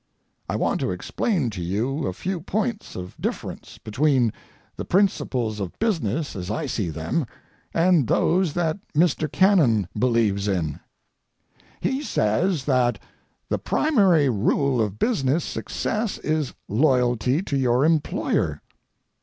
[0.49, 4.33] I want to explain to you a few points of difference between
[4.75, 7.27] the principles of business as I see them
[7.71, 9.31] and those that Mr.
[9.31, 10.79] Cannon believes in.
[11.81, 12.97] He says that
[13.47, 18.59] the primary rule of business success is loyalty to your employer.